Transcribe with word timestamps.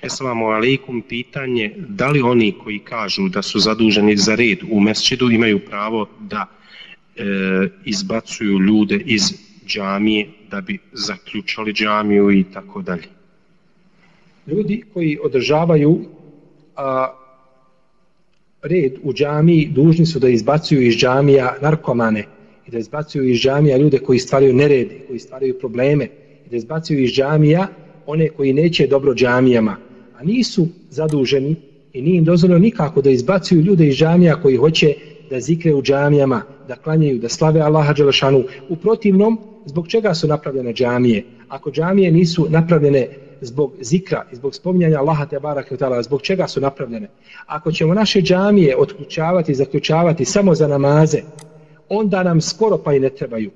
Assalamu 0.00 0.46
alaikum, 0.46 1.02
pitanje, 1.02 1.74
da 1.76 2.08
li 2.08 2.20
oni 2.22 2.54
koji 2.64 2.78
kažu 2.78 3.28
da 3.28 3.42
su 3.42 3.58
zaduženi 3.58 4.16
za 4.16 4.34
red 4.34 4.58
u 4.70 4.80
mesčidu 4.80 5.30
imaju 5.30 5.58
pravo 5.58 6.06
da 6.20 6.46
e, 6.46 7.22
izbacuju 7.84 8.58
ljude 8.58 8.96
iz 9.06 9.22
džamije 9.66 10.28
da 10.50 10.60
bi 10.60 10.78
zaključali 10.92 11.72
džamiju 11.72 12.30
i 12.30 12.44
tako 12.52 12.82
dalje? 12.82 13.02
Ljudi 14.46 14.82
koji 14.94 15.18
održavaju 15.22 16.00
a, 16.76 17.12
red 18.62 18.92
u 19.02 19.12
džamiji 19.12 19.68
dužni 19.68 20.06
su 20.06 20.18
da 20.18 20.28
izbacuju 20.28 20.82
iz 20.82 20.94
džamija 20.94 21.56
narkomane 21.62 22.24
i 22.66 22.70
da 22.70 22.78
izbacuju 22.78 23.28
iz 23.28 23.38
džamija 23.38 23.76
ljude 23.76 23.98
koji 23.98 24.18
stvaraju 24.18 24.54
nerede, 24.54 25.00
koji 25.08 25.18
stvaraju 25.18 25.58
probleme 25.58 26.08
i 26.46 26.50
da 26.50 26.56
izbacuju 26.56 27.04
iz 27.04 27.10
džamija 27.10 27.68
one 28.06 28.28
koji 28.28 28.52
neće 28.52 28.86
dobro 28.86 29.14
džamijama, 29.14 29.89
a 30.20 30.24
nisu 30.24 30.68
zaduženi 30.90 31.56
i 31.92 32.02
nije 32.02 32.18
im 32.18 32.24
dozvoljeno 32.24 32.58
nikako 32.58 33.02
da 33.02 33.10
izbacuju 33.10 33.60
ljude 33.60 33.86
iz 33.88 33.94
džamija 33.94 34.42
koji 34.42 34.56
hoće 34.56 34.94
da 35.30 35.40
zikre 35.40 35.74
u 35.74 35.82
džamijama, 35.82 36.42
da 36.68 36.76
klanjaju, 36.76 37.18
da 37.18 37.28
slave 37.28 37.60
Allaha 37.60 37.92
Đelešanu. 37.92 38.42
U 38.68 38.76
protivnom, 38.76 39.38
zbog 39.66 39.88
čega 39.88 40.14
su 40.14 40.28
napravljene 40.28 40.72
džamije? 40.72 41.24
Ako 41.48 41.70
džamije 41.70 42.10
nisu 42.12 42.46
napravljene 42.50 43.08
zbog 43.40 43.72
zikra 43.80 44.24
i 44.32 44.36
zbog 44.36 44.54
spominjanja 44.54 44.98
Allaha 44.98 45.26
te 45.26 45.40
barake 45.40 45.74
utala, 45.74 46.02
zbog 46.02 46.22
čega 46.22 46.48
su 46.48 46.60
napravljene? 46.60 47.08
Ako 47.46 47.72
ćemo 47.72 47.94
naše 47.94 48.22
džamije 48.22 48.76
otključavati 48.76 49.52
i 49.52 49.54
zaključavati 49.54 50.24
samo 50.24 50.54
za 50.54 50.68
namaze, 50.68 51.18
onda 51.88 52.22
nam 52.22 52.40
skoro 52.40 52.78
pa 52.78 52.94
i 52.94 53.00
ne 53.00 53.10
trebaju. 53.10 53.50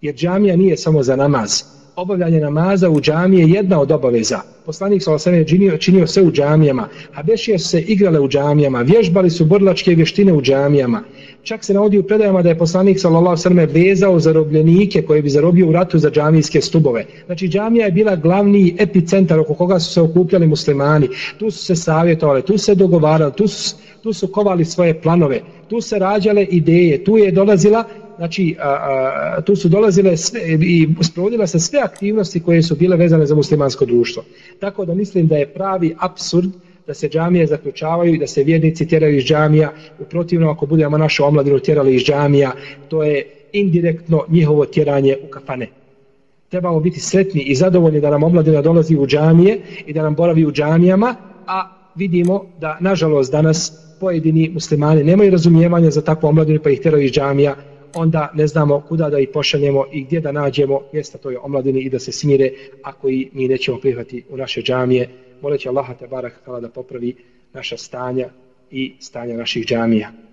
Jer 0.00 0.14
džamija 0.14 0.56
nije 0.56 0.76
samo 0.76 1.02
za 1.02 1.16
namaz. 1.16 1.62
Obavljanje 1.96 2.40
namaza 2.40 2.90
u 2.90 3.00
džamiji 3.00 3.40
je 3.40 3.50
jedna 3.50 3.80
od 3.80 3.92
obaveza. 3.92 4.55
Poslanik 4.66 5.02
sa 5.02 5.12
osam 5.12 5.34
je 5.34 5.46
činio, 5.46 5.76
činio 5.78 6.06
sve 6.06 6.22
u 6.22 6.30
džamijama. 6.32 6.88
Habešije 7.12 7.58
su 7.58 7.68
se 7.68 7.80
igrale 7.80 8.20
u 8.20 8.28
džamijama, 8.28 8.82
vježbali 8.82 9.30
su 9.30 9.44
borlačke 9.44 9.94
vještine 9.94 10.32
u 10.32 10.42
džamijama. 10.42 11.02
Čak 11.42 11.64
se 11.64 11.74
navodi 11.74 11.98
u 11.98 12.02
predajama 12.02 12.42
da 12.42 12.48
je 12.48 12.58
poslanik 12.58 13.00
sallallahu 13.00 13.36
sallam 13.36 13.66
vezao 13.66 14.20
zarobljenike 14.20 15.02
koje 15.02 15.22
bi 15.22 15.30
zarobio 15.30 15.68
u 15.68 15.72
ratu 15.72 15.98
za 15.98 16.10
džamijske 16.10 16.60
stubove. 16.60 17.04
Znači 17.26 17.48
džamija 17.48 17.86
je 17.86 17.92
bila 17.92 18.16
glavni 18.16 18.76
epicentar 18.78 19.40
oko 19.40 19.54
koga 19.54 19.80
su 19.80 19.92
se 19.92 20.00
okupljali 20.00 20.46
muslimani. 20.46 21.08
Tu 21.38 21.50
su 21.50 21.64
se 21.64 21.76
savjetovali, 21.76 22.42
tu 22.42 22.58
se 22.58 22.74
dogovarali, 22.74 23.32
tu 23.36 23.48
su, 23.48 23.76
tu 24.02 24.12
su 24.12 24.28
kovali 24.28 24.64
svoje 24.64 25.00
planove, 25.02 25.40
tu 25.68 25.80
se 25.80 25.98
rađale 25.98 26.44
ideje, 26.44 27.04
tu 27.04 27.18
je 27.18 27.32
dolazila 27.32 27.84
Znači, 28.16 28.56
a, 28.60 28.68
a, 28.68 29.40
tu 29.40 29.56
su 29.56 29.68
dolazile 29.68 30.16
sve, 30.16 30.40
i 30.60 30.88
sprovodila 31.02 31.46
se 31.46 31.58
sve 31.58 31.80
aktivnosti 31.80 32.42
koje 32.42 32.62
su 32.62 32.76
bile 32.76 32.96
vezane 32.96 33.26
za 33.26 33.34
muslimansko 33.34 33.86
društvo. 33.86 34.24
Tako 34.60 34.84
da 34.84 34.94
mislim 34.94 35.26
da 35.26 35.36
je 35.36 35.46
pravi 35.46 35.94
absurd 35.98 36.50
da 36.86 36.94
se 36.94 37.08
džamije 37.08 37.46
zaključavaju 37.46 38.14
i 38.14 38.18
da 38.18 38.26
se 38.26 38.44
vjernici 38.44 38.88
tjeraju 38.88 39.16
iz 39.16 39.24
džamija. 39.24 39.72
U 39.98 40.04
protivnom, 40.04 40.48
ako 40.48 40.66
budemo 40.66 40.98
našu 40.98 41.24
omladinu 41.24 41.58
tjerali 41.58 41.94
iz 41.94 42.02
džamija, 42.02 42.52
to 42.88 43.02
je 43.02 43.26
indirektno 43.52 44.24
njihovo 44.28 44.66
tjeranje 44.66 45.16
u 45.28 45.30
kafane. 45.30 45.66
Trebamo 46.48 46.80
biti 46.80 47.00
sretni 47.00 47.40
i 47.40 47.54
zadovoljni 47.54 48.00
da 48.00 48.10
nam 48.10 48.22
omladina 48.22 48.62
dolazi 48.62 48.96
u 48.96 49.06
džamije 49.06 49.60
i 49.86 49.92
da 49.92 50.02
nam 50.02 50.14
boravi 50.14 50.46
u 50.46 50.52
džamijama, 50.52 51.14
a 51.46 51.68
vidimo 51.94 52.44
da, 52.60 52.78
nažalost, 52.80 53.32
danas 53.32 53.72
pojedini 54.00 54.50
muslimani 54.54 55.04
nemaju 55.04 55.30
razumijevanja 55.30 55.90
za 55.90 56.02
takvu 56.02 56.26
omladinu 56.26 56.60
pa 56.62 56.70
ih 56.70 56.80
tjeraju 56.80 57.04
iz 57.04 57.12
džamija, 57.12 57.56
onda 57.94 58.32
ne 58.34 58.46
znamo 58.46 58.80
kuda 58.80 59.10
da 59.10 59.18
ih 59.18 59.28
pošaljemo 59.32 59.84
i 59.92 60.04
gdje 60.04 60.20
da 60.20 60.32
nađemo 60.32 60.80
mjesta 60.92 61.18
toj 61.18 61.36
omladini 61.36 61.80
i 61.80 61.90
da 61.90 61.98
se 61.98 62.12
smire 62.12 62.50
ako 62.82 63.08
i 63.08 63.30
mi 63.32 63.48
nećemo 63.48 63.78
prihvati 63.80 64.24
u 64.30 64.36
naše 64.36 64.62
džamije 64.62 65.08
moleći 65.42 65.68
Allaha 65.68 65.94
te 65.94 66.06
barak 66.06 66.40
da 66.60 66.68
popravi 66.68 67.16
naša 67.52 67.76
stanja 67.76 68.28
i 68.70 68.92
stanja 69.00 69.36
naših 69.36 69.66
džamija. 69.66 70.26